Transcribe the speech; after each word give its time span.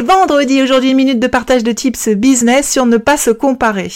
vendredi, 0.00 0.62
aujourd'hui, 0.62 0.90
une 0.90 0.96
minute 0.96 1.20
de 1.20 1.26
partage 1.26 1.62
de 1.62 1.72
tips 1.72 2.08
business 2.08 2.70
sur 2.70 2.86
ne 2.86 2.96
pas 2.96 3.16
se 3.16 3.30
comparer. 3.30 3.90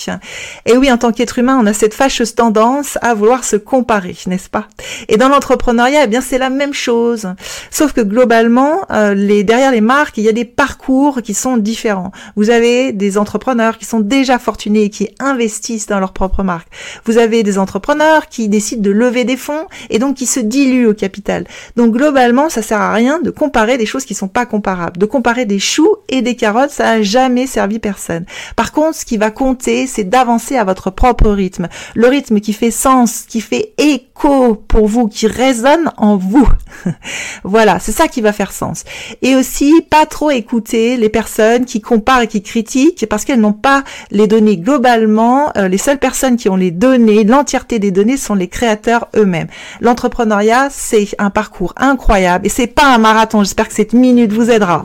Et 0.66 0.77
oui, 0.77 0.91
en 0.91 0.98
tant 0.98 1.12
qu'être 1.12 1.38
humain, 1.38 1.58
on 1.61 1.66
a 1.66 1.72
cette 1.72 1.94
fâcheuse 1.94 2.34
tendance 2.34 2.98
à 3.02 3.14
vouloir 3.14 3.44
se 3.44 3.56
comparer, 3.56 4.16
n'est-ce 4.27 4.48
pas? 4.48 4.66
Et 5.08 5.16
dans 5.16 5.28
l'entrepreneuriat, 5.28 6.05
eh 6.05 6.06
bien, 6.06 6.20
c'est 6.20 6.38
la 6.38 6.50
même 6.50 6.75
chose. 6.75 7.28
Sauf 7.70 7.92
que 7.92 8.00
globalement, 8.00 8.83
euh, 8.91 9.14
les, 9.14 9.42
derrière 9.44 9.72
les 9.72 9.80
marques, 9.80 10.19
il 10.19 10.25
y 10.25 10.28
a 10.28 10.33
des 10.33 10.44
parcours 10.44 11.22
qui 11.22 11.34
sont 11.34 11.56
différents. 11.56 12.12
Vous 12.36 12.50
avez 12.50 12.92
des 12.92 13.19
entrepreneurs 13.19 13.78
qui 13.78 13.84
sont 13.84 14.00
déjà 14.00 14.38
fortunés 14.38 14.84
et 14.84 14.91
qui 14.91 15.08
investissent 15.19 15.86
dans 15.86 16.00
leur 16.00 16.12
propre 16.12 16.42
marque. 16.42 16.69
Vous 17.05 17.19
avez 17.19 17.42
des 17.42 17.58
entrepreneurs 17.58 18.28
qui 18.28 18.48
décident 18.48 18.82
de 18.82 18.91
lever 18.91 19.25
des 19.25 19.36
fonds 19.36 19.66
et 19.88 19.98
donc 19.98 20.16
qui 20.16 20.27
se 20.27 20.41
diluent 20.41 20.88
au 20.88 20.94
capital. 20.94 21.47
Donc 21.77 21.92
globalement, 21.92 22.48
ça 22.48 22.62
sert 22.62 22.80
à 22.80 22.92
rien 22.92 23.20
de 23.20 23.30
comparer 23.30 23.78
des 23.78 23.86
choses 23.86 24.05
qui 24.05 24.14
sont 24.14 24.28
pas 24.28 24.47
comparables, 24.47 24.98
de 24.98 25.06
comparer 25.06 25.47
des 25.47 25.58
et 26.08 26.22
des 26.22 26.36
carottes, 26.36 26.70
ça 26.70 26.84
n'a 26.84 27.02
jamais 27.02 27.46
servi 27.46 27.78
personne. 27.78 28.24
Par 28.56 28.72
contre, 28.72 28.96
ce 28.96 29.05
qui 29.05 29.16
va 29.16 29.30
compter, 29.30 29.86
c'est 29.86 30.05
d'avancer 30.05 30.56
à 30.56 30.64
votre 30.64 30.91
propre 30.91 31.30
rythme. 31.30 31.69
Le 31.94 32.08
rythme 32.08 32.41
qui 32.41 32.52
fait 32.52 32.70
sens, 32.70 33.22
qui 33.28 33.41
fait 33.41 33.72
écho 33.78 34.55
pour 34.69 34.86
vous, 34.86 35.08
qui 35.08 35.27
résonne 35.27 35.91
en 35.97 36.16
vous. 36.16 36.48
voilà, 37.44 37.78
c'est 37.78 37.92
ça 37.92 38.08
qui 38.08 38.20
va 38.20 38.32
faire 38.32 38.52
sens. 38.52 38.84
Et 39.22 39.36
aussi, 39.36 39.82
pas 39.88 40.06
trop 40.06 40.30
écouter 40.30 40.97
les 40.97 41.08
personnes 41.08 41.64
qui 41.64 41.80
comparent 41.80 42.22
et 42.22 42.28
qui 42.28 42.42
critiquent 42.42 43.06
parce 43.08 43.25
qu'elles 43.25 43.41
n'ont 43.41 43.52
pas 43.52 43.84
les 44.10 44.27
données 44.27 44.56
globalement. 44.56 45.52
Euh, 45.56 45.69
les 45.69 45.78
seules 45.78 45.98
personnes 45.98 46.36
qui 46.36 46.48
ont 46.48 46.56
les 46.56 46.70
données, 46.70 47.25
l'entièreté 47.25 47.78
des 47.78 47.91
données 47.91 48.16
sont 48.16 48.34
les 48.34 48.48
créateurs 48.48 49.08
eux-mêmes. 49.16 49.48
L'entrepreneuriat, 49.80 50.69
c'est 50.70 51.08
un 51.19 51.30
parcours 51.30 51.72
incroyable 51.77 52.47
et 52.47 52.50
c'est 52.50 52.66
pas 52.66 52.92
un 52.92 52.98
marathon. 52.98 53.41
J'espère 53.41 53.69
que 53.69 53.75
cette 53.75 53.92
minute 53.92 54.32
vous 54.32 54.50
aidera. 54.50 54.84